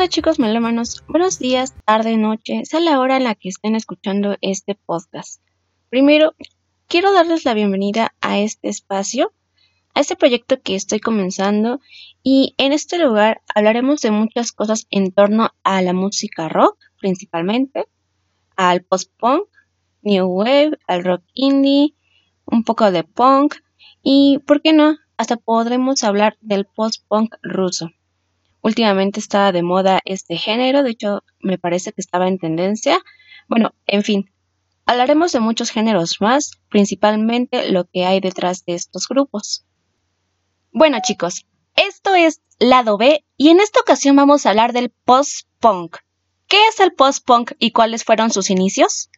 ¿Qué 0.00 0.04
onda 0.04 0.14
chicos 0.14 0.38
melómanos? 0.38 1.04
Buenos 1.08 1.38
días, 1.38 1.74
tarde, 1.84 2.16
noche, 2.16 2.64
sea 2.64 2.80
la 2.80 2.98
hora 2.98 3.18
en 3.18 3.24
la 3.24 3.34
que 3.34 3.50
estén 3.50 3.74
escuchando 3.74 4.38
este 4.40 4.74
podcast. 4.74 5.42
Primero, 5.90 6.34
quiero 6.86 7.12
darles 7.12 7.44
la 7.44 7.52
bienvenida 7.52 8.14
a 8.22 8.38
este 8.38 8.70
espacio, 8.70 9.34
a 9.92 10.00
este 10.00 10.16
proyecto 10.16 10.58
que 10.62 10.74
estoy 10.74 11.00
comenzando 11.00 11.80
y 12.22 12.54
en 12.56 12.72
este 12.72 12.96
lugar 12.96 13.42
hablaremos 13.54 14.00
de 14.00 14.10
muchas 14.10 14.52
cosas 14.52 14.86
en 14.88 15.12
torno 15.12 15.50
a 15.64 15.82
la 15.82 15.92
música 15.92 16.48
rock 16.48 16.78
principalmente, 16.98 17.84
al 18.56 18.82
post-punk, 18.82 19.48
new 20.00 20.24
wave, 20.24 20.78
al 20.86 21.04
rock 21.04 21.24
indie, 21.34 21.94
un 22.46 22.64
poco 22.64 22.90
de 22.90 23.04
punk 23.04 23.56
y, 24.02 24.38
¿por 24.46 24.62
qué 24.62 24.72
no? 24.72 24.96
Hasta 25.18 25.36
podremos 25.36 26.04
hablar 26.04 26.38
del 26.40 26.64
post-punk 26.64 27.34
ruso. 27.42 27.90
Últimamente 28.62 29.20
está 29.20 29.52
de 29.52 29.62
moda 29.62 30.00
este 30.04 30.36
género, 30.36 30.82
de 30.82 30.90
hecho 30.90 31.22
me 31.40 31.58
parece 31.58 31.92
que 31.92 32.00
estaba 32.00 32.28
en 32.28 32.38
tendencia. 32.38 33.00
Bueno, 33.48 33.74
en 33.86 34.02
fin, 34.02 34.30
hablaremos 34.86 35.32
de 35.32 35.40
muchos 35.40 35.70
géneros 35.70 36.20
más, 36.20 36.52
principalmente 36.68 37.70
lo 37.70 37.84
que 37.86 38.04
hay 38.04 38.20
detrás 38.20 38.64
de 38.64 38.74
estos 38.74 39.08
grupos. 39.08 39.64
Bueno 40.72 40.98
chicos, 41.02 41.46
esto 41.74 42.14
es 42.14 42.42
lado 42.58 42.98
B 42.98 43.24
y 43.36 43.48
en 43.48 43.60
esta 43.60 43.80
ocasión 43.80 44.14
vamos 44.16 44.44
a 44.44 44.50
hablar 44.50 44.72
del 44.72 44.90
post-punk. 44.90 45.96
¿Qué 46.46 46.58
es 46.68 46.80
el 46.80 46.92
post-punk 46.92 47.52
y 47.58 47.70
cuáles 47.70 48.04
fueron 48.04 48.30
sus 48.30 48.50
inicios? 48.50 49.08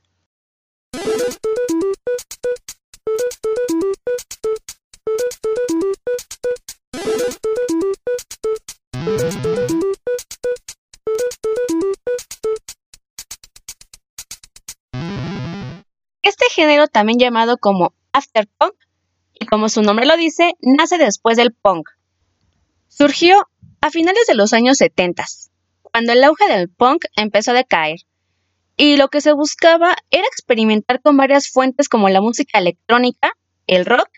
También 16.90 17.18
llamado 17.18 17.58
como 17.58 17.94
afterpunk, 18.12 18.74
y 19.38 19.46
como 19.46 19.68
su 19.68 19.82
nombre 19.82 20.06
lo 20.06 20.16
dice, 20.16 20.54
nace 20.60 20.98
después 20.98 21.36
del 21.36 21.52
punk. 21.52 21.88
Surgió 22.88 23.48
a 23.80 23.90
finales 23.90 24.26
de 24.26 24.34
los 24.34 24.52
años 24.52 24.78
70, 24.78 25.24
cuando 25.82 26.12
el 26.12 26.22
auge 26.24 26.46
del 26.48 26.68
punk 26.68 27.04
empezó 27.16 27.50
a 27.50 27.54
decaer, 27.54 28.00
y 28.76 28.96
lo 28.96 29.08
que 29.08 29.20
se 29.20 29.32
buscaba 29.32 29.96
era 30.10 30.24
experimentar 30.24 31.00
con 31.00 31.16
varias 31.16 31.48
fuentes 31.48 31.88
como 31.88 32.08
la 32.08 32.20
música 32.20 32.58
electrónica, 32.58 33.32
el 33.66 33.84
rock, 33.84 34.08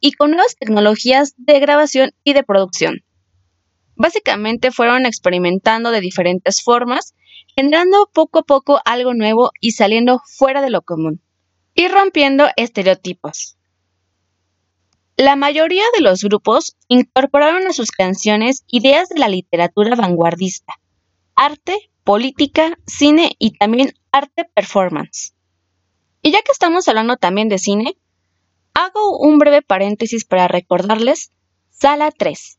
y 0.00 0.12
con 0.12 0.30
nuevas 0.30 0.56
tecnologías 0.56 1.34
de 1.36 1.58
grabación 1.58 2.12
y 2.22 2.34
de 2.34 2.44
producción. 2.44 3.02
Básicamente 3.94 4.70
fueron 4.70 5.06
experimentando 5.06 5.90
de 5.90 6.00
diferentes 6.00 6.62
formas, 6.62 7.14
generando 7.56 8.10
poco 8.12 8.40
a 8.40 8.42
poco 8.42 8.80
algo 8.84 9.14
nuevo 9.14 9.50
y 9.60 9.72
saliendo 9.72 10.20
fuera 10.26 10.60
de 10.60 10.70
lo 10.70 10.82
común, 10.82 11.22
y 11.76 11.88
rompiendo 11.88 12.48
estereotipos. 12.56 13.56
La 15.16 15.36
mayoría 15.36 15.84
de 15.94 16.02
los 16.02 16.22
grupos 16.22 16.76
incorporaron 16.88 17.66
a 17.66 17.72
sus 17.72 17.90
canciones 17.90 18.64
ideas 18.66 19.08
de 19.08 19.18
la 19.18 19.28
literatura 19.28 19.94
vanguardista, 19.94 20.74
arte, 21.34 21.90
política, 22.02 22.78
cine 22.86 23.36
y 23.38 23.52
también 23.52 23.92
arte 24.10 24.44
performance. 24.52 25.34
Y 26.22 26.32
ya 26.32 26.42
que 26.42 26.52
estamos 26.52 26.88
hablando 26.88 27.16
también 27.16 27.48
de 27.48 27.58
cine, 27.58 27.96
hago 28.74 29.18
un 29.18 29.38
breve 29.38 29.62
paréntesis 29.62 30.24
para 30.24 30.48
recordarles 30.48 31.30
Sala 31.70 32.10
3, 32.10 32.58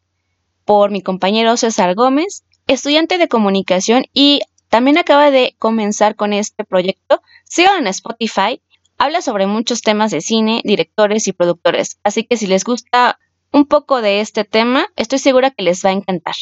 por 0.64 0.92
mi 0.92 1.02
compañero 1.02 1.58
César 1.58 1.96
Gómez, 1.96 2.44
estudiante 2.68 3.18
de 3.18 3.28
comunicación 3.28 4.06
y 4.14 4.42
también 4.70 4.98
acaba 4.98 5.32
de 5.32 5.56
comenzar 5.60 6.16
con 6.16 6.34
este 6.34 6.64
proyecto. 6.64 7.22
Síganlo 7.46 7.80
en 7.80 7.88
Spotify. 7.88 8.62
Habla 8.98 9.22
sobre 9.22 9.46
muchos 9.46 9.82
temas 9.82 10.10
de 10.10 10.22
cine, 10.22 10.62
directores 10.64 11.28
y 11.28 11.34
productores. 11.34 12.00
Así 12.04 12.24
que 12.24 12.36
si 12.36 12.48
les 12.48 12.64
gusta 12.64 13.20
un 13.52 13.66
poco 13.66 14.02
de 14.02 14.22
este 14.22 14.44
tema, 14.44 14.88
estoy 14.96 15.20
segura 15.20 15.52
que 15.52 15.64
les 15.64 15.86
va 15.86 15.90
a 15.90 15.94
encantar. 15.94 16.36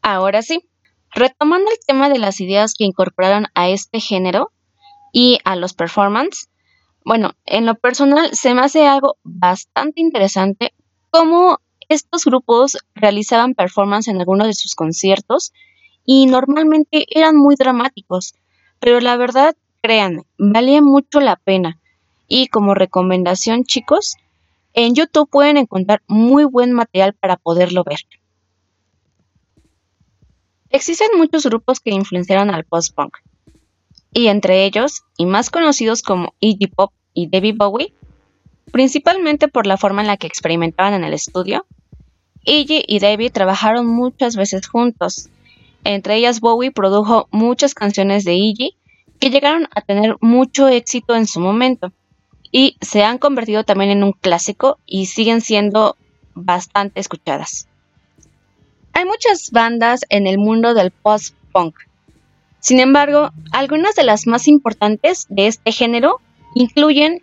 Ahora 0.00 0.42
sí, 0.42 0.68
retomando 1.12 1.70
el 1.70 1.78
tema 1.84 2.08
de 2.08 2.18
las 2.18 2.40
ideas 2.40 2.74
que 2.74 2.84
incorporaron 2.84 3.46
a 3.54 3.68
este 3.68 3.98
género 3.98 4.52
y 5.12 5.38
a 5.44 5.56
los 5.56 5.74
performance, 5.74 6.48
bueno, 7.04 7.32
en 7.46 7.66
lo 7.66 7.74
personal 7.74 8.30
se 8.32 8.54
me 8.54 8.60
hace 8.60 8.86
algo 8.86 9.16
bastante 9.24 10.00
interesante 10.00 10.72
cómo 11.10 11.58
estos 11.88 12.24
grupos 12.24 12.78
realizaban 12.94 13.54
performance 13.54 14.06
en 14.06 14.20
algunos 14.20 14.46
de 14.46 14.54
sus 14.54 14.76
conciertos 14.76 15.52
y 16.04 16.26
normalmente 16.26 17.06
eran 17.10 17.36
muy 17.36 17.56
dramáticos, 17.56 18.34
pero 18.78 19.00
la 19.00 19.16
verdad, 19.16 19.56
créanme, 19.80 20.22
valía 20.38 20.82
mucho 20.82 21.20
la 21.20 21.36
pena. 21.36 21.78
Y 22.28 22.48
como 22.48 22.74
recomendación, 22.74 23.64
chicos, 23.64 24.16
en 24.72 24.94
YouTube 24.94 25.28
pueden 25.28 25.56
encontrar 25.56 26.02
muy 26.06 26.44
buen 26.44 26.72
material 26.72 27.14
para 27.14 27.36
poderlo 27.36 27.82
ver. 27.84 28.00
Existen 30.70 31.08
muchos 31.16 31.44
grupos 31.44 31.80
que 31.80 31.90
influenciaron 31.90 32.50
al 32.50 32.64
post-punk, 32.64 33.16
y 34.12 34.28
entre 34.28 34.64
ellos, 34.64 35.02
y 35.16 35.26
más 35.26 35.50
conocidos 35.50 36.02
como 36.02 36.34
Iggy 36.38 36.68
Pop 36.68 36.92
y 37.12 37.28
David 37.28 37.56
Bowie, 37.58 37.92
principalmente 38.70 39.48
por 39.48 39.66
la 39.66 39.76
forma 39.76 40.02
en 40.02 40.06
la 40.06 40.16
que 40.16 40.28
experimentaban 40.28 40.94
en 40.94 41.02
el 41.02 41.12
estudio, 41.12 41.66
Iggy 42.44 42.84
y 42.86 43.00
David 43.00 43.32
trabajaron 43.32 43.86
muchas 43.86 44.36
veces 44.36 44.68
juntos. 44.68 45.28
Entre 45.82 46.16
ellas 46.16 46.40
Bowie 46.40 46.70
produjo 46.70 47.26
muchas 47.32 47.74
canciones 47.74 48.24
de 48.24 48.34
Iggy 48.34 48.76
que 49.20 49.30
llegaron 49.30 49.68
a 49.74 49.82
tener 49.82 50.16
mucho 50.20 50.68
éxito 50.68 51.14
en 51.14 51.26
su 51.26 51.40
momento 51.40 51.92
y 52.50 52.76
se 52.80 53.04
han 53.04 53.18
convertido 53.18 53.64
también 53.64 53.90
en 53.90 54.02
un 54.02 54.12
clásico 54.12 54.78
y 54.86 55.06
siguen 55.06 55.40
siendo 55.40 55.96
bastante 56.34 57.00
escuchadas. 57.00 57.68
Hay 58.92 59.04
muchas 59.04 59.50
bandas 59.52 60.00
en 60.08 60.26
el 60.26 60.38
mundo 60.38 60.74
del 60.74 60.90
post-punk. 60.90 61.76
Sin 62.58 62.80
embargo, 62.80 63.30
algunas 63.52 63.94
de 63.94 64.04
las 64.04 64.26
más 64.26 64.48
importantes 64.48 65.26
de 65.28 65.46
este 65.46 65.70
género 65.70 66.20
incluyen 66.54 67.22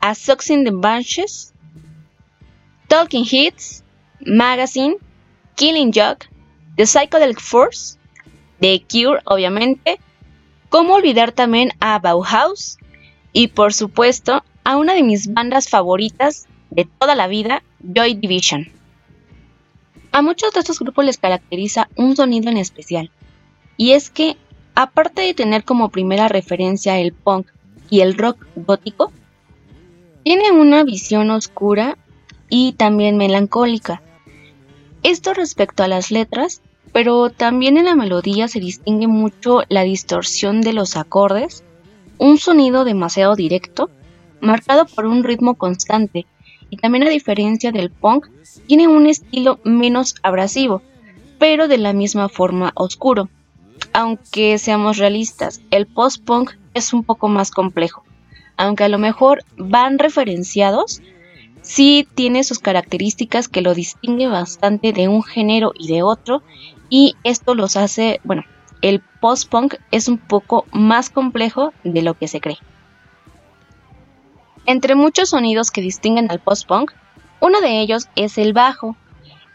A 0.00 0.14
Socks 0.14 0.50
in 0.50 0.64
the 0.64 0.70
Bunches, 0.70 1.52
Talking 2.86 3.26
Hits, 3.28 3.82
Magazine, 4.20 4.96
Killing 5.56 5.92
Joke, 5.92 6.26
The 6.76 6.84
Psychedelic 6.84 7.40
Force, 7.40 7.98
The 8.60 8.82
Cure, 8.88 9.20
obviamente. 9.24 9.98
Cómo 10.68 10.94
olvidar 10.94 11.32
también 11.32 11.72
a 11.80 11.98
Bauhaus 11.98 12.78
y, 13.32 13.48
por 13.48 13.72
supuesto, 13.72 14.44
a 14.64 14.76
una 14.76 14.94
de 14.94 15.02
mis 15.02 15.32
bandas 15.32 15.68
favoritas 15.68 16.46
de 16.70 16.84
toda 16.84 17.14
la 17.14 17.26
vida, 17.26 17.62
Joy 17.80 18.14
Division. 18.14 18.68
A 20.12 20.20
muchos 20.20 20.52
de 20.52 20.60
estos 20.60 20.78
grupos 20.78 21.04
les 21.04 21.18
caracteriza 21.18 21.88
un 21.96 22.16
sonido 22.16 22.50
en 22.50 22.58
especial, 22.58 23.10
y 23.76 23.92
es 23.92 24.10
que, 24.10 24.36
aparte 24.74 25.22
de 25.22 25.34
tener 25.34 25.64
como 25.64 25.88
primera 25.88 26.28
referencia 26.28 26.98
el 26.98 27.12
punk 27.12 27.46
y 27.88 28.00
el 28.00 28.16
rock 28.16 28.46
gótico, 28.54 29.12
tiene 30.24 30.52
una 30.52 30.84
visión 30.84 31.30
oscura 31.30 31.96
y 32.50 32.72
también 32.72 33.16
melancólica, 33.16 34.02
esto 35.02 35.32
respecto 35.32 35.82
a 35.82 35.88
las 35.88 36.10
letras, 36.10 36.60
pero 36.92 37.30
también 37.30 37.76
en 37.76 37.86
la 37.86 37.94
melodía 37.94 38.48
se 38.48 38.60
distingue 38.60 39.06
mucho 39.06 39.62
la 39.68 39.82
distorsión 39.82 40.60
de 40.60 40.72
los 40.72 40.96
acordes, 40.96 41.64
un 42.18 42.38
sonido 42.38 42.84
demasiado 42.84 43.36
directo, 43.36 43.90
marcado 44.40 44.86
por 44.86 45.06
un 45.06 45.24
ritmo 45.24 45.54
constante, 45.54 46.26
y 46.70 46.76
también 46.76 47.06
a 47.06 47.10
diferencia 47.10 47.72
del 47.72 47.90
punk, 47.90 48.26
tiene 48.66 48.88
un 48.88 49.06
estilo 49.06 49.58
menos 49.64 50.16
abrasivo, 50.22 50.82
pero 51.38 51.68
de 51.68 51.78
la 51.78 51.92
misma 51.92 52.28
forma 52.28 52.72
oscuro. 52.74 53.28
Aunque 53.92 54.58
seamos 54.58 54.98
realistas, 54.98 55.60
el 55.70 55.86
post-punk 55.86 56.52
es 56.74 56.92
un 56.92 57.04
poco 57.04 57.28
más 57.28 57.50
complejo, 57.50 58.04
aunque 58.56 58.84
a 58.84 58.88
lo 58.88 58.98
mejor 58.98 59.44
van 59.56 59.98
referenciados 59.98 61.00
sí 61.62 62.08
tiene 62.14 62.44
sus 62.44 62.58
características 62.58 63.48
que 63.48 63.60
lo 63.60 63.74
distingue 63.74 64.26
bastante 64.26 64.92
de 64.92 65.08
un 65.08 65.22
género 65.22 65.72
y 65.78 65.88
de 65.88 66.02
otro 66.02 66.42
y 66.88 67.16
esto 67.24 67.54
los 67.54 67.76
hace, 67.76 68.20
bueno, 68.24 68.44
el 68.82 69.00
post-punk 69.20 69.74
es 69.90 70.08
un 70.08 70.18
poco 70.18 70.66
más 70.72 71.10
complejo 71.10 71.72
de 71.84 72.02
lo 72.02 72.14
que 72.14 72.28
se 72.28 72.40
cree. 72.40 72.58
Entre 74.66 74.94
muchos 74.94 75.30
sonidos 75.30 75.70
que 75.70 75.80
distinguen 75.80 76.30
al 76.30 76.40
post-punk, 76.40 76.92
uno 77.40 77.60
de 77.60 77.80
ellos 77.80 78.08
es 78.16 78.38
el 78.38 78.52
bajo. 78.52 78.96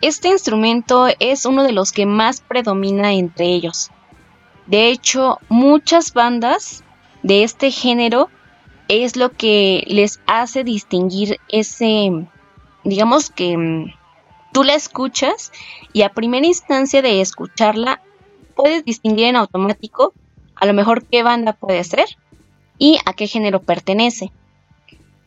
Este 0.01 0.29
instrumento 0.29 1.07
es 1.19 1.45
uno 1.45 1.63
de 1.63 1.71
los 1.71 1.91
que 1.91 2.05
más 2.05 2.41
predomina 2.41 3.13
entre 3.13 3.45
ellos. 3.45 3.91
De 4.65 4.89
hecho, 4.89 5.39
muchas 5.49 6.13
bandas 6.13 6.83
de 7.21 7.43
este 7.43 7.71
género 7.71 8.29
es 8.87 9.15
lo 9.15 9.31
que 9.31 9.83
les 9.87 10.19
hace 10.27 10.63
distinguir 10.63 11.39
ese, 11.49 12.27
digamos 12.83 13.29
que 13.29 13.57
mm, 13.57 13.93
tú 14.53 14.63
la 14.63 14.75
escuchas 14.75 15.51
y 15.91 16.03
a 16.03 16.13
primera 16.13 16.45
instancia 16.47 17.01
de 17.01 17.19
escucharla 17.19 18.01
puedes 18.55 18.85
distinguir 18.85 19.25
en 19.25 19.35
automático 19.35 20.13
a 20.55 20.65
lo 20.65 20.73
mejor 20.73 21.05
qué 21.05 21.23
banda 21.23 21.53
puede 21.53 21.83
ser 21.83 22.05
y 22.77 22.99
a 23.05 23.13
qué 23.13 23.27
género 23.27 23.61
pertenece. 23.61 24.31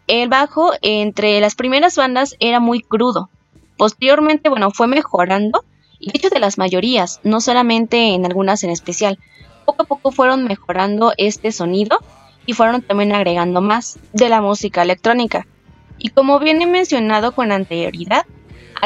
El 0.07 0.29
bajo 0.29 0.73
entre 0.83 1.41
las 1.41 1.57
primeras 1.57 1.97
bandas 1.97 2.37
era 2.39 2.61
muy 2.61 2.81
crudo. 2.81 3.29
Posteriormente, 3.77 4.49
bueno, 4.49 4.71
fue 4.71 4.87
mejorando 4.87 5.65
y 5.99 6.13
de 6.13 6.19
hecho 6.19 6.31
de 6.31 6.39
las 6.39 6.59
mayorías, 6.59 7.21
no 7.25 7.41
solamente 7.41 8.15
en 8.15 8.25
algunas 8.25 8.63
en 8.63 8.71
especial. 8.71 9.19
Poco 9.65 9.83
a 9.83 9.87
poco 9.87 10.13
fueron 10.13 10.45
mejorando 10.45 11.13
este 11.17 11.51
sonido 11.51 11.99
y 12.47 12.53
fueron 12.53 12.83
también 12.83 13.13
agregando 13.13 13.61
más 13.61 13.99
de 14.13 14.29
la 14.29 14.41
música 14.41 14.83
electrónica. 14.83 15.47
Y 15.99 16.11
como 16.11 16.39
viene 16.39 16.67
mencionado 16.67 17.33
con 17.33 17.51
anterioridad, 17.51 18.25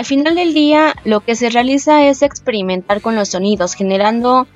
al 0.01 0.07
final 0.07 0.35
del 0.35 0.55
día 0.55 0.97
lo 1.05 1.21
que 1.21 1.37
se 1.37 1.51
realiza 1.51 2.07
es 2.07 2.23
experimentar 2.23 3.03
con 3.03 3.17
los 3.17 3.29
sonidos, 3.29 3.75
generando 3.75 4.47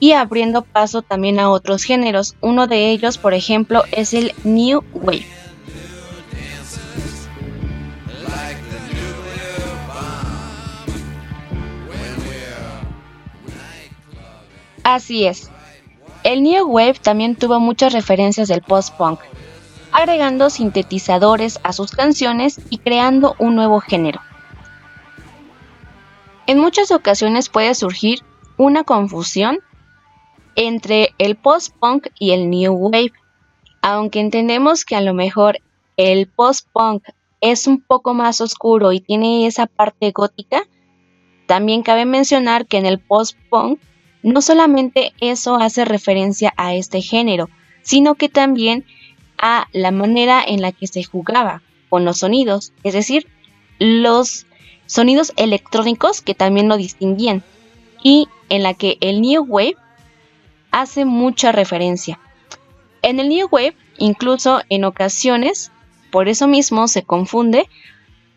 y 0.00 0.10
abriendo 0.10 0.62
paso 0.62 1.02
también 1.02 1.38
a 1.38 1.50
otros 1.50 1.84
géneros. 1.84 2.34
Uno 2.40 2.66
de 2.66 2.90
ellos, 2.90 3.16
por 3.16 3.32
ejemplo, 3.32 3.84
es 3.92 4.12
el 4.12 4.32
New 4.42 4.82
Wave. 4.94 5.24
Así 14.82 15.26
es. 15.26 15.48
El 16.24 16.42
New 16.42 16.66
Wave 16.66 16.94
también 17.00 17.36
tuvo 17.36 17.60
muchas 17.60 17.92
referencias 17.92 18.48
del 18.48 18.62
post-punk, 18.62 19.20
agregando 19.92 20.50
sintetizadores 20.50 21.60
a 21.62 21.72
sus 21.72 21.92
canciones 21.92 22.60
y 22.68 22.78
creando 22.78 23.36
un 23.38 23.54
nuevo 23.54 23.78
género. 23.78 24.20
En 26.48 26.58
muchas 26.58 26.90
ocasiones 26.92 27.50
puede 27.50 27.74
surgir 27.74 28.20
una 28.56 28.82
confusión 28.82 29.58
entre 30.56 31.10
el 31.18 31.36
post-punk 31.36 32.06
y 32.18 32.30
el 32.30 32.48
new 32.48 32.72
wave, 32.72 33.12
aunque 33.82 34.20
entendemos 34.20 34.86
que 34.86 34.96
a 34.96 35.02
lo 35.02 35.12
mejor 35.12 35.58
el 35.98 36.26
post-punk 36.26 37.04
es 37.42 37.66
un 37.66 37.82
poco 37.82 38.14
más 38.14 38.40
oscuro 38.40 38.92
y 38.92 39.00
tiene 39.00 39.46
esa 39.46 39.66
parte 39.66 40.10
gótica, 40.10 40.62
también 41.46 41.82
cabe 41.82 42.06
mencionar 42.06 42.64
que 42.64 42.78
en 42.78 42.86
el 42.86 42.98
post-punk 42.98 43.78
no 44.22 44.40
solamente 44.40 45.12
eso 45.20 45.56
hace 45.56 45.84
referencia 45.84 46.54
a 46.56 46.72
este 46.72 47.02
género, 47.02 47.50
sino 47.82 48.14
que 48.14 48.30
también 48.30 48.86
a 49.36 49.66
la 49.72 49.90
manera 49.90 50.42
en 50.46 50.62
la 50.62 50.72
que 50.72 50.86
se 50.86 51.04
jugaba 51.04 51.60
con 51.90 52.06
los 52.06 52.20
sonidos, 52.20 52.72
es 52.84 52.94
decir, 52.94 53.26
los 53.78 54.46
sonidos 54.88 55.32
electrónicos 55.36 56.20
que 56.22 56.34
también 56.34 56.68
lo 56.68 56.76
distinguían, 56.76 57.44
y 58.02 58.26
en 58.48 58.64
la 58.64 58.74
que 58.74 58.98
el 59.00 59.20
New 59.20 59.44
Wave 59.44 59.76
hace 60.72 61.04
mucha 61.04 61.52
referencia. 61.52 62.18
En 63.02 63.20
el 63.20 63.28
New 63.28 63.48
Wave, 63.50 63.76
incluso 63.98 64.60
en 64.68 64.84
ocasiones, 64.84 65.70
por 66.10 66.28
eso 66.28 66.48
mismo 66.48 66.88
se 66.88 67.02
confunde, 67.04 67.68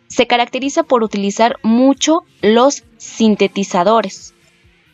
se 0.07 0.27
caracteriza 0.27 0.83
por 0.83 1.03
utilizar 1.03 1.57
mucho 1.63 2.25
los 2.41 2.83
sintetizadores 2.97 4.33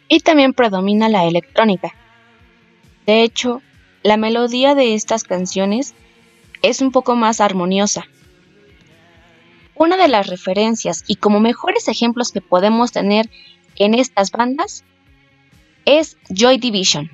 y 0.07 0.19
también 0.19 0.53
predomina 0.53 1.09
la 1.09 1.25
electrónica. 1.25 1.93
De 3.05 3.23
hecho, 3.23 3.61
la 4.03 4.17
melodía 4.17 4.75
de 4.75 4.93
estas 4.93 5.23
canciones 5.23 5.95
es 6.61 6.81
un 6.81 6.91
poco 6.91 7.15
más 7.15 7.41
armoniosa. 7.41 8.05
Una 9.79 9.95
de 9.95 10.07
las 10.07 10.25
referencias 10.25 11.03
y 11.05 11.17
como 11.17 11.39
mejores 11.39 11.87
ejemplos 11.87 12.31
que 12.31 12.41
podemos 12.41 12.91
tener 12.91 13.29
en 13.75 13.93
estas 13.93 14.31
bandas 14.31 14.83
es 15.85 16.17
Joy 16.29 16.57
Division. 16.57 17.11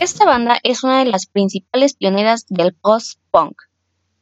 Esta 0.00 0.26
banda 0.26 0.58
es 0.62 0.84
una 0.84 0.98
de 0.98 1.10
las 1.10 1.26
principales 1.26 1.94
pioneras 1.94 2.44
del 2.48 2.74
post-punk, 2.74 3.56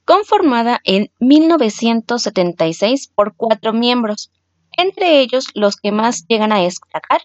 conformada 0.04 0.80
en 0.84 1.10
1976 1.18 3.10
por 3.14 3.34
cuatro 3.36 3.72
miembros. 3.72 4.30
Entre 4.76 5.20
ellos, 5.20 5.46
los 5.54 5.76
que 5.76 5.90
más 5.90 6.24
llegan 6.28 6.52
a 6.52 6.60
destacar 6.60 7.22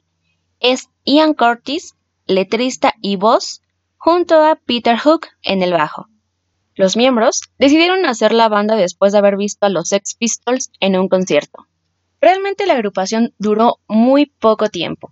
es 0.59 0.89
Ian 1.05 1.33
Curtis, 1.33 1.95
letrista 2.25 2.93
y 3.01 3.15
voz, 3.15 3.61
junto 3.97 4.43
a 4.43 4.55
Peter 4.55 4.97
Hook 4.97 5.27
en 5.41 5.63
el 5.63 5.73
bajo. 5.73 6.07
Los 6.75 6.95
miembros 6.95 7.41
decidieron 7.57 8.05
hacer 8.05 8.33
la 8.33 8.49
banda 8.49 8.75
después 8.75 9.11
de 9.11 9.17
haber 9.17 9.37
visto 9.37 9.65
a 9.65 9.69
los 9.69 9.89
Sex 9.89 10.15
Pistols 10.15 10.71
en 10.79 10.97
un 10.97 11.09
concierto. 11.09 11.67
Realmente 12.21 12.65
la 12.65 12.73
agrupación 12.73 13.33
duró 13.39 13.79
muy 13.87 14.27
poco 14.27 14.69
tiempo. 14.69 15.11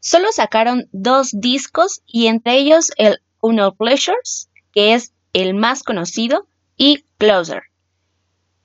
Solo 0.00 0.28
sacaron 0.32 0.88
dos 0.92 1.30
discos 1.32 2.02
y 2.06 2.26
entre 2.26 2.56
ellos 2.58 2.92
el 2.96 3.18
Uno 3.40 3.74
Pleasures, 3.74 4.50
que 4.72 4.94
es 4.94 5.12
el 5.32 5.54
más 5.54 5.82
conocido, 5.82 6.46
y 6.76 7.04
Closer. 7.18 7.64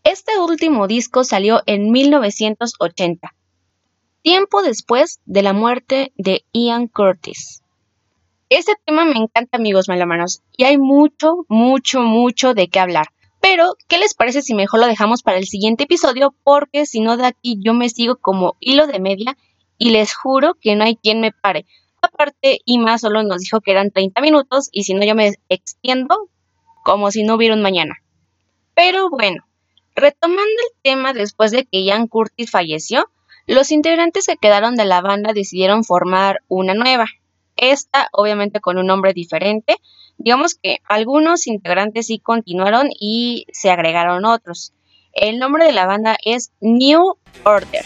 Este 0.03 0.37
último 0.37 0.87
disco 0.87 1.23
salió 1.23 1.61
en 1.65 1.91
1980, 1.91 3.33
tiempo 4.23 4.63
después 4.63 5.19
de 5.25 5.43
la 5.43 5.53
muerte 5.53 6.13
de 6.17 6.45
Ian 6.53 6.87
Curtis. 6.87 7.61
Este 8.49 8.73
tema 8.85 9.03
me 9.03 9.17
encanta, 9.17 9.57
amigos 9.57 9.89
malamanos, 9.89 10.41
y 10.57 10.63
hay 10.63 10.77
mucho, 10.77 11.45
mucho, 11.49 12.01
mucho 12.01 12.53
de 12.53 12.69
qué 12.69 12.79
hablar. 12.79 13.07
Pero, 13.41 13.75
¿qué 13.89 13.97
les 13.97 14.13
parece 14.13 14.41
si 14.41 14.53
mejor 14.53 14.79
lo 14.79 14.87
dejamos 14.87 15.21
para 15.21 15.37
el 15.37 15.45
siguiente 15.45 15.83
episodio? 15.83 16.33
Porque 16.43 16.85
si 16.85 17.01
no, 17.01 17.17
de 17.17 17.25
aquí 17.25 17.57
yo 17.59 17.73
me 17.73 17.89
sigo 17.89 18.15
como 18.15 18.55
hilo 18.61 18.87
de 18.87 19.01
media 19.01 19.37
y 19.77 19.89
les 19.89 20.15
juro 20.15 20.53
que 20.53 20.75
no 20.77 20.85
hay 20.85 20.95
quien 20.95 21.19
me 21.19 21.33
pare. 21.33 21.65
Aparte, 22.01 22.59
Ima 22.65 22.97
solo 22.97 23.23
nos 23.23 23.41
dijo 23.41 23.59
que 23.59 23.71
eran 23.71 23.91
30 23.91 24.21
minutos 24.21 24.69
y 24.71 24.83
si 24.83 24.93
no 24.93 25.05
yo 25.05 25.15
me 25.15 25.33
extiendo 25.49 26.29
como 26.85 27.11
si 27.11 27.23
no 27.23 27.35
hubiera 27.35 27.55
un 27.55 27.61
mañana. 27.61 27.95
Pero 28.73 29.09
bueno, 29.09 29.43
retomando 29.95 30.41
el 30.41 30.81
tema 30.81 31.11
después 31.11 31.51
de 31.51 31.65
que 31.65 31.83
Ian 31.83 32.07
Curtis 32.07 32.51
falleció, 32.51 33.09
los 33.45 33.71
integrantes 33.71 34.27
que 34.27 34.37
quedaron 34.37 34.75
de 34.75 34.85
la 34.85 35.01
banda 35.01 35.33
decidieron 35.33 35.83
formar 35.83 36.41
una 36.47 36.73
nueva. 36.73 37.07
Esta 37.55 38.07
obviamente 38.11 38.61
con 38.61 38.77
un 38.77 38.87
nombre 38.87 39.13
diferente. 39.13 39.77
Digamos 40.17 40.55
que 40.55 40.79
algunos 40.87 41.47
integrantes 41.47 42.07
sí 42.07 42.19
continuaron 42.19 42.89
y 42.99 43.45
se 43.51 43.69
agregaron 43.69 44.25
otros. 44.25 44.73
El 45.13 45.39
nombre 45.39 45.65
de 45.65 45.73
la 45.73 45.85
banda 45.85 46.17
es 46.23 46.51
New 46.61 47.17
Order. 47.43 47.85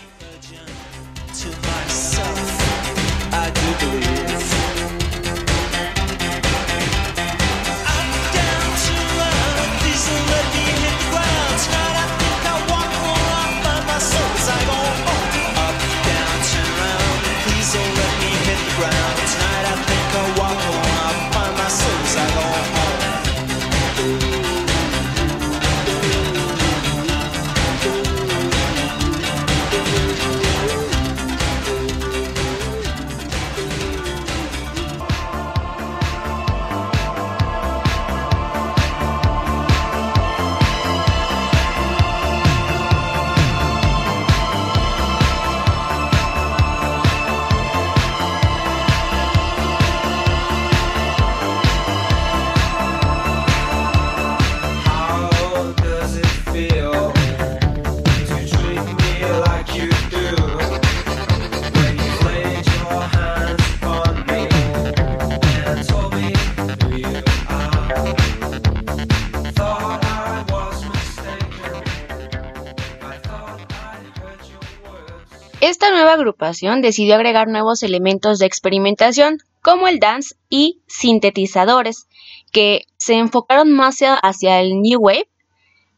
Agrupación 76.17 76.81
decidió 76.81 77.15
agregar 77.15 77.47
nuevos 77.47 77.83
elementos 77.83 78.39
de 78.39 78.45
experimentación, 78.45 79.37
como 79.61 79.87
el 79.87 79.99
dance 79.99 80.35
y 80.49 80.81
sintetizadores, 80.87 82.07
que 82.51 82.83
se 82.97 83.15
enfocaron 83.15 83.71
más 83.71 83.97
hacia 84.01 84.59
el 84.59 84.81
New 84.81 84.99
Wave. 84.99 85.27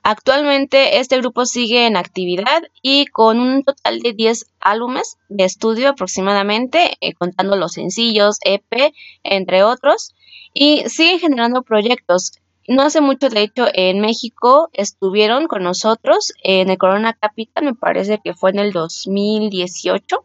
Actualmente 0.01 0.99
este 0.99 1.17
grupo 1.17 1.45
sigue 1.45 1.85
en 1.85 1.97
actividad 1.97 2.63
y 2.81 3.05
con 3.07 3.39
un 3.39 3.63
total 3.63 3.99
de 3.99 4.13
10 4.13 4.45
álbumes 4.59 5.17
de 5.27 5.43
estudio 5.43 5.89
aproximadamente, 5.89 6.97
eh, 7.01 7.13
contando 7.13 7.57
los 7.57 7.73
sencillos, 7.73 8.37
EP, 8.43 8.93
entre 9.23 9.63
otros, 9.63 10.15
y 10.53 10.83
siguen 10.87 11.19
generando 11.19 11.63
proyectos. 11.63 12.31
No 12.67 12.83
hace 12.83 13.01
mucho, 13.01 13.29
de 13.29 13.41
hecho, 13.41 13.65
en 13.73 13.99
México 13.99 14.69
estuvieron 14.73 15.47
con 15.47 15.63
nosotros 15.63 16.33
en 16.43 16.69
el 16.69 16.77
Corona 16.77 17.13
Capital, 17.13 17.65
me 17.65 17.73
parece 17.73 18.19
que 18.23 18.33
fue 18.33 18.51
en 18.51 18.59
el 18.59 18.71
2018. 18.73 20.23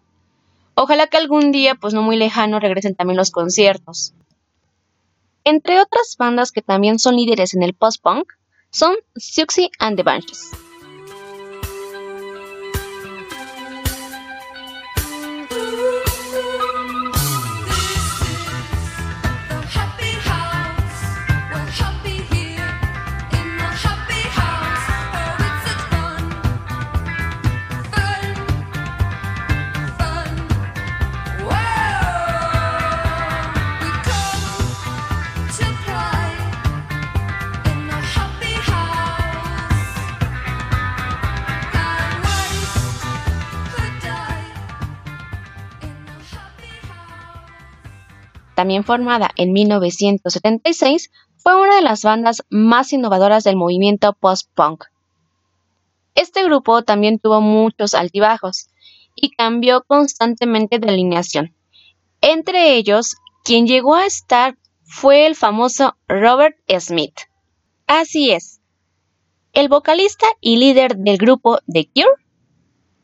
Ojalá 0.75 1.07
que 1.07 1.17
algún 1.17 1.53
día, 1.53 1.75
pues 1.75 1.95
no 1.95 2.03
muy 2.03 2.17
lejano, 2.17 2.61
regresen 2.61 2.95
también 2.95 3.17
los 3.17 3.31
conciertos. 3.31 4.12
Entre 5.45 5.81
otras 5.81 6.17
bandas 6.19 6.53
que 6.53 6.62
también 6.62 6.99
son 6.99 7.17
líderes 7.17 7.55
en 7.55 7.62
el 7.62 7.75
post-punk 7.75 8.33
son 8.71 8.97
Siouxsie 9.14 9.71
and 9.79 9.97
the 9.97 10.03
Banshees. 10.03 10.50
También 48.64 48.83
formada 48.83 49.30
en 49.37 49.52
1976, 49.52 51.11
fue 51.37 51.61
una 51.61 51.76
de 51.76 51.83
las 51.83 52.02
bandas 52.02 52.42
más 52.49 52.94
innovadoras 52.94 53.44
del 53.44 53.56
movimiento 53.56 54.14
post-punk. 54.14 54.85
Este 56.14 56.42
grupo 56.44 56.80
también 56.80 57.18
tuvo 57.18 57.42
muchos 57.42 57.92
altibajos 57.92 58.68
y 59.14 59.33
cambió 59.33 59.85
constantemente 59.87 60.78
de 60.78 60.88
alineación. 60.88 61.54
Entre 62.23 62.76
ellos, 62.76 63.16
quien 63.44 63.66
llegó 63.66 63.97
a 63.97 64.06
estar 64.06 64.56
fue 64.83 65.26
el 65.26 65.37
famoso 65.37 65.99
Robert 66.09 66.56
Smith. 66.80 67.18
Así 67.87 68.30
es, 68.30 68.62
el 69.52 69.68
vocalista 69.68 70.25
y 70.40 70.56
líder 70.56 70.97
del 70.97 71.18
grupo 71.18 71.59
The 71.71 71.87
Cure. 71.94 72.25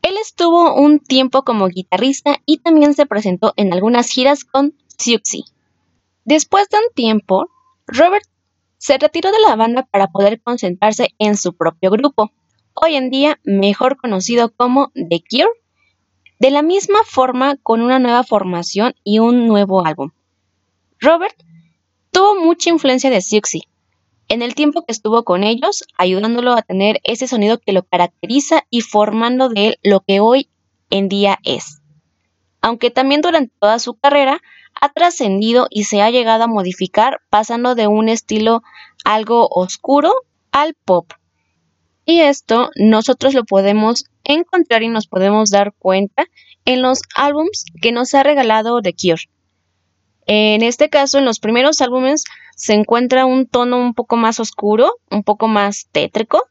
Él 0.01 0.15
estuvo 0.19 0.73
un 0.73 0.97
tiempo 0.97 1.43
como 1.43 1.67
guitarrista 1.67 2.39
y 2.47 2.57
también 2.57 2.95
se 2.95 3.05
presentó 3.05 3.53
en 3.57 3.73
algunas 3.73 4.09
giras 4.09 4.43
con 4.43 4.73
Siouxsie. 5.01 5.45
Después 6.23 6.69
de 6.69 6.77
un 6.77 6.93
tiempo, 6.93 7.49
Robert 7.87 8.25
se 8.77 8.97
retiró 8.97 9.31
de 9.31 9.39
la 9.39 9.55
banda 9.55 9.83
para 9.83 10.07
poder 10.07 10.41
concentrarse 10.41 11.09
en 11.19 11.35
su 11.35 11.53
propio 11.53 11.89
grupo, 11.91 12.31
hoy 12.73 12.95
en 12.95 13.09
día 13.09 13.39
mejor 13.43 13.97
conocido 13.97 14.53
como 14.53 14.91
The 14.93 15.23
Cure, 15.29 15.49
de 16.39 16.51
la 16.51 16.61
misma 16.61 16.99
forma 17.05 17.57
con 17.57 17.81
una 17.81 17.99
nueva 17.99 18.23
formación 18.23 18.93
y 19.03 19.19
un 19.19 19.47
nuevo 19.47 19.85
álbum. 19.85 20.11
Robert 20.99 21.35
tuvo 22.11 22.35
mucha 22.39 22.69
influencia 22.69 23.09
de 23.09 23.21
Siouxsie 23.21 23.67
en 24.31 24.41
el 24.41 24.55
tiempo 24.55 24.85
que 24.85 24.93
estuvo 24.93 25.25
con 25.25 25.43
ellos, 25.43 25.83
ayudándolo 25.97 26.53
a 26.53 26.61
tener 26.61 27.01
ese 27.03 27.27
sonido 27.27 27.59
que 27.59 27.73
lo 27.73 27.83
caracteriza 27.83 28.65
y 28.69 28.79
formando 28.79 29.49
de 29.49 29.67
él 29.67 29.79
lo 29.83 29.99
que 29.99 30.21
hoy 30.21 30.47
en 30.89 31.09
día 31.09 31.37
es. 31.43 31.80
Aunque 32.61 32.91
también 32.91 33.21
durante 33.21 33.53
toda 33.59 33.79
su 33.79 33.95
carrera 33.95 34.41
ha 34.79 34.89
trascendido 34.89 35.67
y 35.69 35.85
se 35.85 36.01
ha 36.01 36.11
llegado 36.11 36.43
a 36.43 36.47
modificar 36.47 37.19
pasando 37.29 37.75
de 37.75 37.87
un 37.87 38.09
estilo 38.09 38.61
algo 39.03 39.47
oscuro 39.49 40.13
al 40.51 40.73
pop. 40.73 41.11
Y 42.05 42.21
esto 42.21 42.69
nosotros 42.75 43.33
lo 43.33 43.45
podemos 43.45 44.05
encontrar 44.23 44.83
y 44.83 44.89
nos 44.89 45.07
podemos 45.07 45.49
dar 45.49 45.73
cuenta 45.77 46.25
en 46.65 46.81
los 46.81 47.01
álbums 47.15 47.65
que 47.81 47.91
nos 47.91 48.13
ha 48.13 48.23
regalado 48.23 48.81
The 48.81 48.93
Cure. 48.93 49.23
En 50.27 50.61
este 50.61 50.89
caso, 50.89 51.17
en 51.17 51.25
los 51.25 51.39
primeros 51.39 51.81
álbumes 51.81 52.23
se 52.55 52.73
encuentra 52.73 53.25
un 53.25 53.47
tono 53.47 53.77
un 53.77 53.93
poco 53.93 54.17
más 54.17 54.39
oscuro, 54.39 54.93
un 55.09 55.23
poco 55.23 55.47
más 55.47 55.87
tétrico. 55.91 56.43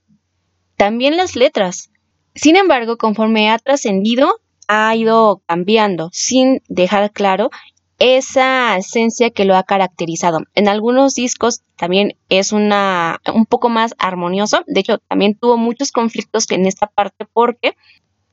También 0.76 1.16
las 1.16 1.36
letras. 1.36 1.90
Sin 2.34 2.56
embargo, 2.56 2.96
conforme 2.96 3.50
ha 3.50 3.58
trascendido, 3.58 4.40
ha 4.72 4.94
ido 4.94 5.42
cambiando, 5.46 6.10
sin 6.12 6.62
dejar 6.68 7.10
claro 7.10 7.50
esa 7.98 8.76
esencia 8.76 9.30
que 9.30 9.44
lo 9.44 9.56
ha 9.56 9.64
caracterizado. 9.64 10.38
En 10.54 10.68
algunos 10.68 11.14
discos 11.14 11.62
también 11.76 12.16
es 12.28 12.52
una 12.52 13.20
un 13.34 13.46
poco 13.46 13.68
más 13.68 13.96
armonioso. 13.98 14.60
De 14.68 14.78
hecho, 14.78 14.98
también 15.08 15.34
tuvo 15.34 15.56
muchos 15.56 15.90
conflictos 15.90 16.48
en 16.52 16.66
esta 16.66 16.86
parte 16.86 17.26
porque 17.32 17.74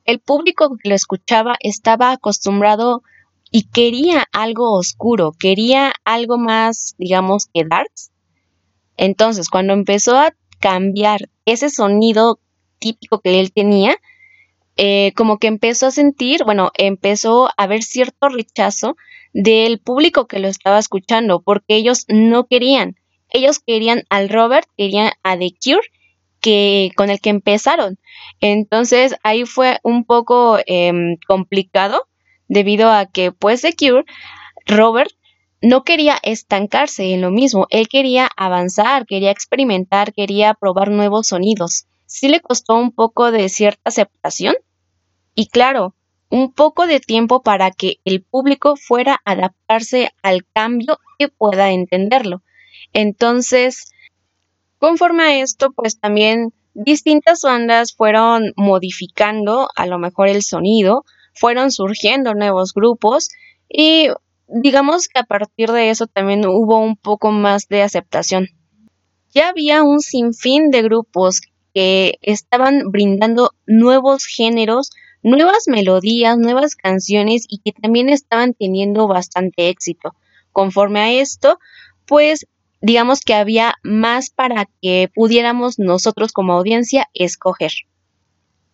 el 0.04 0.20
público 0.20 0.76
que 0.80 0.88
lo 0.88 0.94
escuchaba 0.94 1.56
estaba 1.58 2.12
acostumbrado 2.12 3.02
y 3.50 3.64
quería 3.64 4.24
algo 4.30 4.74
oscuro, 4.74 5.32
quería 5.32 5.92
algo 6.04 6.38
más, 6.38 6.94
digamos, 6.98 7.46
que 7.52 7.64
darks. 7.68 8.12
Entonces, 8.96 9.48
cuando 9.48 9.72
empezó 9.72 10.16
a 10.16 10.32
cambiar 10.60 11.30
ese 11.46 11.68
sonido 11.68 12.38
típico 12.78 13.18
que 13.18 13.40
él 13.40 13.52
tenía, 13.52 13.96
eh, 14.80 15.12
como 15.16 15.38
que 15.38 15.48
empezó 15.48 15.88
a 15.88 15.90
sentir, 15.90 16.44
bueno, 16.44 16.70
empezó 16.78 17.48
a 17.48 17.52
haber 17.56 17.82
cierto 17.82 18.28
rechazo 18.28 18.96
del 19.32 19.80
público 19.80 20.28
que 20.28 20.38
lo 20.38 20.46
estaba 20.46 20.78
escuchando, 20.78 21.42
porque 21.42 21.74
ellos 21.74 22.04
no 22.06 22.46
querían, 22.46 22.94
ellos 23.30 23.58
querían 23.58 24.04
al 24.08 24.28
Robert, 24.28 24.68
querían 24.76 25.10
a 25.24 25.36
The 25.36 25.52
Cure, 25.60 25.88
que, 26.40 26.92
con 26.96 27.10
el 27.10 27.20
que 27.20 27.30
empezaron. 27.30 27.98
Entonces 28.40 29.16
ahí 29.24 29.46
fue 29.46 29.80
un 29.82 30.04
poco 30.04 30.58
em, 30.66 31.16
complicado 31.26 32.06
debido 32.46 32.92
a 32.92 33.06
que 33.06 33.32
pues 33.32 33.62
The 33.62 33.74
Cure, 33.74 34.04
Robert 34.64 35.10
no 35.60 35.82
quería 35.82 36.18
estancarse 36.22 37.12
en 37.12 37.22
lo 37.22 37.32
mismo, 37.32 37.66
él 37.70 37.88
quería 37.88 38.28
avanzar, 38.36 39.06
quería 39.06 39.32
experimentar, 39.32 40.12
quería 40.12 40.54
probar 40.54 40.88
nuevos 40.90 41.26
sonidos. 41.26 41.86
Sí 42.06 42.28
le 42.28 42.38
costó 42.38 42.76
un 42.76 42.92
poco 42.92 43.32
de 43.32 43.48
cierta 43.48 43.82
aceptación 43.86 44.54
y 45.38 45.46
claro, 45.46 45.94
un 46.30 46.52
poco 46.52 46.88
de 46.88 46.98
tiempo 46.98 47.44
para 47.44 47.70
que 47.70 47.98
el 48.04 48.24
público 48.24 48.74
fuera 48.74 49.20
a 49.24 49.30
adaptarse 49.34 50.10
al 50.20 50.44
cambio 50.52 50.98
y 51.16 51.28
pueda 51.28 51.70
entenderlo. 51.70 52.42
Entonces, 52.92 53.92
conforme 54.78 55.22
a 55.22 55.40
esto, 55.40 55.70
pues 55.70 56.00
también 56.00 56.52
distintas 56.74 57.42
bandas 57.42 57.94
fueron 57.94 58.52
modificando 58.56 59.68
a 59.76 59.86
lo 59.86 60.00
mejor 60.00 60.26
el 60.26 60.42
sonido, 60.42 61.04
fueron 61.34 61.70
surgiendo 61.70 62.34
nuevos 62.34 62.74
grupos 62.74 63.28
y 63.68 64.08
digamos 64.48 65.06
que 65.06 65.20
a 65.20 65.24
partir 65.24 65.70
de 65.70 65.90
eso 65.90 66.08
también 66.08 66.44
hubo 66.48 66.80
un 66.80 66.96
poco 66.96 67.30
más 67.30 67.68
de 67.68 67.82
aceptación. 67.82 68.48
Ya 69.32 69.50
había 69.50 69.84
un 69.84 70.00
sinfín 70.00 70.72
de 70.72 70.82
grupos 70.82 71.42
que 71.72 72.18
estaban 72.22 72.90
brindando 72.90 73.52
nuevos 73.66 74.24
géneros, 74.26 74.90
nuevas 75.22 75.64
melodías, 75.66 76.38
nuevas 76.38 76.76
canciones 76.76 77.44
y 77.48 77.58
que 77.58 77.72
también 77.72 78.08
estaban 78.08 78.54
teniendo 78.54 79.06
bastante 79.08 79.68
éxito. 79.68 80.14
Conforme 80.52 81.00
a 81.00 81.12
esto, 81.12 81.58
pues 82.06 82.46
digamos 82.80 83.20
que 83.20 83.34
había 83.34 83.74
más 83.82 84.30
para 84.30 84.68
que 84.80 85.10
pudiéramos 85.14 85.78
nosotros 85.78 86.32
como 86.32 86.54
audiencia 86.54 87.08
escoger. 87.14 87.72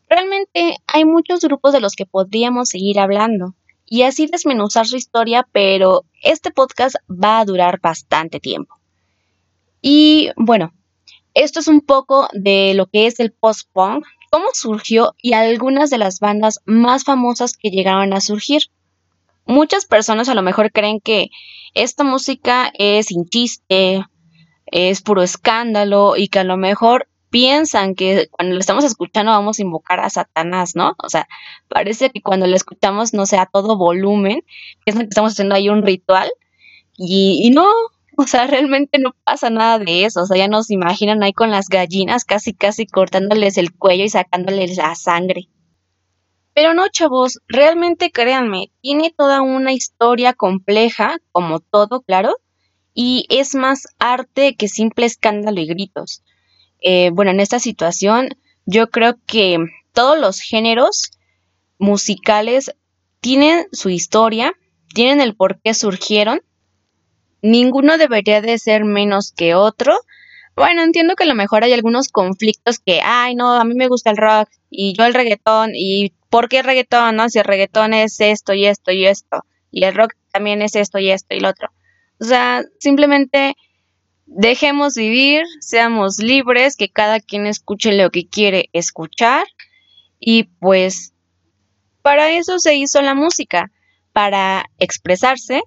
Realmente 0.09 0.77
hay 0.87 1.05
muchos 1.05 1.41
grupos 1.41 1.73
de 1.73 1.81
los 1.81 1.97
que 1.97 2.07
podríamos 2.07 2.69
seguir 2.69 3.01
hablando 3.01 3.55
y 3.87 4.03
así 4.03 4.27
desmenuzar 4.27 4.87
su 4.87 4.97
historia, 4.97 5.47
pero 5.53 6.05
este 6.23 6.51
podcast 6.51 6.97
va 7.09 7.41
a 7.41 7.45
durar 7.45 7.81
bastante 7.81 8.41
tiempo. 8.41 8.77
Y 9.81 10.31
bueno, 10.37 10.73
esto 11.35 11.61
es 11.61 11.69
un 11.69 11.81
poco 11.81 12.29
de 12.33 12.75
lo 12.75 12.87
que 12.87 13.07
es 13.07 13.21
el 13.21 13.33
post-punk, 13.33 14.07
cómo 14.35 14.49
surgió 14.53 15.15
y 15.23 15.35
algunas 15.35 15.91
de 15.91 15.99
las 15.99 16.19
bandas 16.19 16.59
más 16.65 17.05
famosas 17.05 17.57
que 17.57 17.71
llegaron 17.71 18.13
a 18.13 18.21
surgir. 18.21 18.63
Muchas 19.47 19.85
personas 19.85 20.29
a 20.29 20.35
lo 20.35 20.43
mejor 20.43 20.73
creen 20.73 20.99
que 20.99 21.29
esta 21.73 22.03
música 22.03 22.73
es 22.77 23.07
sin 23.07 23.27
chiste, 23.27 24.05
es 24.67 25.03
puro 25.03 25.23
escándalo 25.23 26.17
y 26.17 26.27
que 26.27 26.41
a 26.41 26.45
lo 26.45 26.57
mejor 26.57 27.07
piensan 27.31 27.95
que 27.95 28.27
cuando 28.33 28.55
lo 28.55 28.59
estamos 28.61 28.83
escuchando 28.83 29.31
vamos 29.31 29.61
a 29.61 29.63
invocar 29.63 30.01
a 30.01 30.11
Satanás, 30.11 30.75
¿no? 30.75 30.97
O 30.99 31.09
sea, 31.09 31.29
parece 31.69 32.11
que 32.11 32.21
cuando 32.21 32.49
lo 32.49 32.57
escuchamos 32.57 33.15
no 33.15 33.27
sea 33.27 33.47
todo 33.47 33.77
volumen, 33.77 34.43
lo 34.85 34.95
que 34.95 35.03
estamos 35.05 35.35
haciendo 35.35 35.55
ahí 35.55 35.69
un 35.69 35.85
ritual, 35.85 36.29
y, 36.97 37.39
y 37.41 37.51
no, 37.51 37.69
o 38.19 38.27
sea, 38.27 38.47
realmente 38.47 38.99
no 38.99 39.15
pasa 39.25 39.51
nada 39.51 39.79
de 39.79 40.05
eso. 40.05 40.23
O 40.23 40.27
sea, 40.27 40.37
ya 40.37 40.49
nos 40.49 40.71
imaginan 40.71 41.23
ahí 41.23 41.33
con 41.33 41.51
las 41.51 41.69
gallinas 41.69 42.25
casi, 42.25 42.55
casi 42.55 42.87
cortándoles 42.87 43.59
el 43.59 43.75
cuello 43.75 44.05
y 44.05 44.09
sacándoles 44.09 44.77
la 44.77 44.95
sangre. 44.95 45.49
Pero 46.55 46.73
no, 46.73 46.89
chavos, 46.89 47.41
realmente 47.49 48.13
créanme, 48.13 48.71
tiene 48.81 49.13
toda 49.17 49.43
una 49.43 49.73
historia 49.73 50.35
compleja, 50.35 51.19
como 51.33 51.59
todo, 51.59 52.03
claro, 52.03 52.37
y 52.95 53.27
es 53.29 53.57
más 53.57 53.89
arte 53.99 54.55
que 54.55 54.69
simple 54.69 55.07
escándalo 55.07 55.61
y 55.61 55.67
gritos. 55.67 56.23
Eh, 56.81 57.11
bueno, 57.13 57.33
en 57.33 57.41
esta 57.41 57.59
situación 57.59 58.29
yo 58.67 58.89
creo 58.91 59.17
que 59.27 59.59
todos 59.93 60.19
los 60.19 60.41
géneros 60.41 61.11
musicales 61.79 62.73
tienen 63.21 63.67
su 63.73 63.91
historia, 63.91 64.55
tienen 64.95 65.21
el 65.21 65.35
por 65.35 65.61
qué 65.61 65.75
surgieron. 65.75 66.41
Ninguno 67.45 67.99
debería 67.99 68.41
de 68.41 68.59
ser 68.59 68.85
menos 68.85 69.33
que 69.33 69.55
otro. 69.55 69.97
Bueno, 70.57 70.83
entiendo 70.83 71.15
que 71.15 71.25
a 71.25 71.27
lo 71.27 71.35
mejor 71.35 71.65
hay 71.65 71.73
algunos 71.73 72.09
conflictos 72.09 72.79
que, 72.79 73.01
ay, 73.03 73.35
no, 73.35 73.53
a 73.53 73.65
mí 73.65 73.75
me 73.75 73.89
gusta 73.89 74.11
el 74.11 74.17
rock 74.17 74.49
y 74.71 74.95
yo 74.97 75.05
el 75.05 75.15
reggaetón 75.15 75.73
y 75.75 76.13
¿por 76.31 76.49
qué 76.49 76.63
reggaetón? 76.63 77.17
No, 77.17 77.29
si 77.29 77.39
el 77.39 77.45
reggaetón 77.45 77.93
es 77.93 78.21
esto 78.21 78.55
y 78.55 78.67
esto 78.67 78.93
y 78.93 79.07
esto 79.07 79.45
y 79.71 79.85
el 79.85 79.95
rock 79.95 80.15
también 80.33 80.63
es 80.63 80.77
esto 80.77 80.99
y 80.99 81.11
esto 81.11 81.35
y 81.35 81.41
lo 81.41 81.51
otro. 81.51 81.69
O 82.21 82.25
sea, 82.25 82.63
simplemente 82.79 83.57
Dejemos 84.27 84.95
vivir, 84.95 85.45
seamos 85.61 86.19
libres, 86.19 86.77
que 86.77 86.89
cada 86.89 87.21
quien 87.21 87.47
escuche 87.47 87.93
lo 87.93 88.11
que 88.11 88.27
quiere 88.27 88.71
escuchar 88.73 89.47
y 90.19 90.45
pues 90.45 91.13
para 92.01 92.31
eso 92.31 92.59
se 92.59 92.75
hizo 92.75 93.03
la 93.03 93.15
música, 93.15 93.71
para 94.13 94.65
expresarse, 94.79 95.63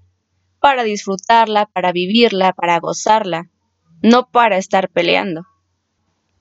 para 0.60 0.84
disfrutarla, 0.84 1.66
para 1.68 1.92
vivirla, 1.92 2.54
para 2.54 2.80
gozarla, 2.80 3.50
no 4.02 4.30
para 4.30 4.58
estar 4.58 4.90
peleando. 4.90 5.46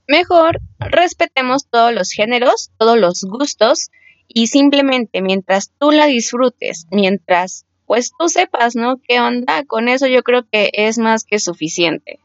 Mejor 0.08 0.60
respetemos 0.78 1.68
todos 1.68 1.92
los 1.92 2.10
géneros, 2.10 2.70
todos 2.78 2.98
los 2.98 3.24
gustos 3.24 3.90
y 4.28 4.48
simplemente 4.48 5.20
mientras 5.20 5.72
tú 5.78 5.90
la 5.90 6.06
disfrutes, 6.06 6.86
mientras 6.90 7.66
pues 7.86 8.10
tú 8.18 8.28
sepas, 8.28 8.74
¿no? 8.74 9.00
¿Qué 9.00 9.20
onda? 9.20 9.64
Con 9.64 9.88
eso 9.88 10.06
yo 10.06 10.22
creo 10.22 10.44
que 10.50 10.70
es 10.72 10.98
más 10.98 11.24
que 11.24 11.38
suficiente. 11.38 12.18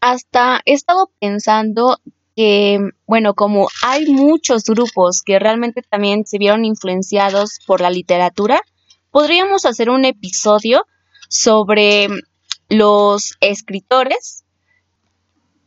Hasta 0.00 0.60
he 0.66 0.74
estado 0.74 1.10
pensando 1.18 1.98
que, 2.36 2.80
bueno, 3.06 3.34
como 3.34 3.68
hay 3.82 4.06
muchos 4.06 4.64
grupos 4.64 5.22
que 5.22 5.38
realmente 5.38 5.82
también 5.82 6.26
se 6.26 6.38
vieron 6.38 6.64
influenciados 6.64 7.60
por 7.66 7.80
la 7.80 7.90
literatura, 7.90 8.60
podríamos 9.10 9.66
hacer 9.66 9.90
un 9.90 10.04
episodio 10.04 10.86
sobre 11.28 12.08
los 12.68 13.34
escritores 13.40 14.44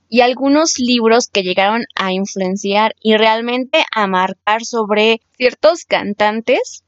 y 0.09 0.21
algunos 0.21 0.79
libros 0.79 1.27
que 1.27 1.43
llegaron 1.43 1.85
a 1.95 2.11
influenciar 2.11 2.95
y 3.01 3.17
realmente 3.17 3.85
a 3.93 4.07
marcar 4.07 4.63
sobre 4.63 5.21
ciertos 5.37 5.85
cantantes 5.85 6.83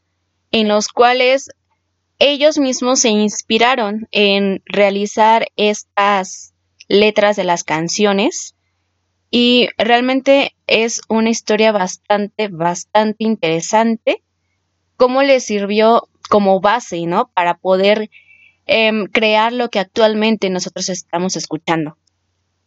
en 0.52 0.68
los 0.68 0.88
cuales 0.88 1.50
ellos 2.18 2.58
mismos 2.58 3.00
se 3.00 3.10
inspiraron 3.10 4.08
en 4.12 4.62
realizar 4.66 5.48
estas 5.56 6.54
letras 6.88 7.36
de 7.36 7.44
las 7.44 7.64
canciones 7.64 8.56
y 9.32 9.70
realmente 9.78 10.56
es 10.68 11.02
una 11.08 11.30
historia 11.30 11.72
bastante, 11.72 12.48
bastante 12.48 13.24
interesante 13.24 14.24
cómo 14.98 15.24
les 15.24 15.46
sirvió 15.46 16.10
como 16.30 16.60
base, 16.60 17.06
¿no? 17.06 17.30
Para 17.34 17.56
poder 17.56 18.10
em, 18.66 19.06
crear 19.06 19.54
lo 19.54 19.70
que 19.70 19.80
actualmente 19.80 20.50
nosotros 20.50 20.90
estamos 20.90 21.36
escuchando. 21.36 21.98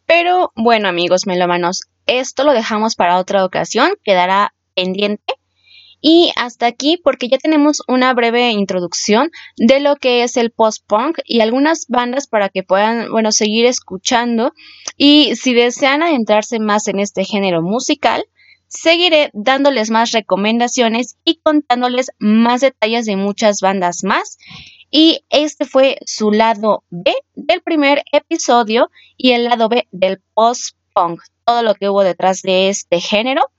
Pero 0.05 0.51
bueno, 0.55 0.89
amigos 0.89 1.27
melómanos, 1.27 1.83
esto 2.05 2.43
lo 2.43 2.53
dejamos 2.53 2.95
para 2.95 3.17
otra 3.17 3.45
ocasión, 3.45 3.91
quedará 4.03 4.53
pendiente. 4.75 5.35
Y 6.05 6.33
hasta 6.35 6.65
aquí 6.65 6.99
porque 7.01 7.29
ya 7.29 7.37
tenemos 7.37 7.81
una 7.87 8.13
breve 8.13 8.51
introducción 8.51 9.31
de 9.55 9.79
lo 9.79 9.95
que 9.95 10.23
es 10.23 10.35
el 10.35 10.51
post-punk 10.51 11.19
y 11.23 11.39
algunas 11.39 11.85
bandas 11.87 12.27
para 12.27 12.49
que 12.49 12.61
puedan, 12.61 13.09
bueno, 13.09 13.31
seguir 13.31 13.65
escuchando. 13.65 14.51
Y 14.97 15.37
si 15.37 15.53
desean 15.53 16.03
adentrarse 16.03 16.59
más 16.59 16.89
en 16.89 16.99
este 16.99 17.23
género 17.23 17.61
musical, 17.61 18.25
seguiré 18.67 19.29
dándoles 19.33 19.91
más 19.91 20.11
recomendaciones 20.11 21.15
y 21.23 21.39
contándoles 21.41 22.11
más 22.19 22.59
detalles 22.59 23.05
de 23.05 23.15
muchas 23.15 23.61
bandas 23.61 24.03
más 24.03 24.37
y 24.95 25.25
este 25.31 25.65
fue 25.65 25.97
su 26.05 26.29
lado 26.29 26.83
B 26.91 27.15
del 27.33 27.63
primer 27.63 28.03
episodio 28.11 28.91
y 29.17 29.31
el 29.31 29.45
lado 29.45 29.67
B 29.67 29.87
del 29.91 30.21
post-punk, 30.35 31.19
todo 31.45 31.63
lo 31.63 31.73
que 31.73 31.89
hubo 31.89 32.03
detrás 32.03 32.43
de 32.43 32.69
este 32.69 32.99
género. 32.99 33.49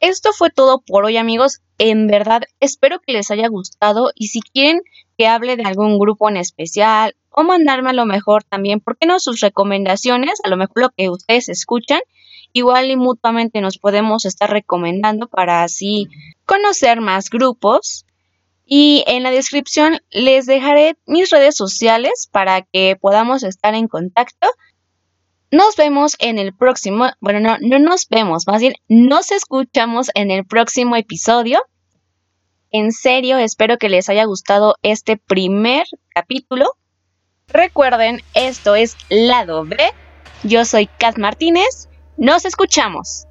Esto 0.00 0.32
fue 0.32 0.48
todo 0.48 0.80
por 0.80 1.04
hoy 1.04 1.18
amigos. 1.18 1.60
En 1.76 2.06
verdad 2.06 2.42
espero 2.58 3.00
que 3.00 3.12
les 3.12 3.30
haya 3.30 3.48
gustado 3.48 4.12
y 4.14 4.28
si 4.28 4.40
quieren 4.40 4.80
que 5.18 5.26
hable 5.26 5.56
de 5.56 5.64
algún 5.64 5.98
grupo 5.98 6.30
en 6.30 6.38
especial 6.38 7.14
o 7.28 7.42
mandarme 7.42 7.90
a 7.90 7.92
lo 7.92 8.06
mejor 8.06 8.42
también, 8.42 8.80
¿por 8.80 8.96
qué 8.96 9.06
no 9.06 9.20
sus 9.20 9.40
recomendaciones? 9.40 10.40
A 10.42 10.48
lo 10.48 10.56
mejor 10.56 10.82
lo 10.82 10.88
que 10.96 11.10
ustedes 11.10 11.50
escuchan, 11.50 12.00
igual 12.54 12.90
y 12.90 12.96
mutuamente 12.96 13.60
nos 13.60 13.76
podemos 13.76 14.24
estar 14.24 14.50
recomendando 14.50 15.28
para 15.28 15.62
así 15.62 16.08
conocer 16.46 17.02
más 17.02 17.28
grupos. 17.28 18.06
Y 18.64 19.04
en 19.06 19.22
la 19.22 19.30
descripción 19.30 19.98
les 20.10 20.46
dejaré 20.46 20.96
mis 21.04 21.28
redes 21.28 21.56
sociales 21.56 22.26
para 22.32 22.62
que 22.62 22.96
podamos 22.98 23.42
estar 23.42 23.74
en 23.74 23.86
contacto. 23.86 24.48
Nos 25.52 25.74
vemos 25.76 26.16
en 26.20 26.38
el 26.38 26.54
próximo, 26.54 27.06
bueno, 27.20 27.40
no, 27.40 27.56
no 27.60 27.78
nos 27.80 28.06
vemos, 28.08 28.46
más 28.46 28.60
bien 28.60 28.74
nos 28.88 29.32
escuchamos 29.32 30.10
en 30.14 30.30
el 30.30 30.44
próximo 30.44 30.94
episodio. 30.94 31.60
En 32.70 32.92
serio, 32.92 33.36
espero 33.36 33.76
que 33.76 33.88
les 33.88 34.08
haya 34.08 34.24
gustado 34.24 34.76
este 34.82 35.16
primer 35.16 35.86
capítulo. 36.14 36.76
Recuerden, 37.48 38.22
esto 38.34 38.76
es 38.76 38.96
Lado 39.08 39.64
B. 39.64 39.76
Yo 40.44 40.64
soy 40.64 40.86
Kat 40.86 41.18
Martínez. 41.18 41.88
Nos 42.16 42.44
escuchamos. 42.44 43.26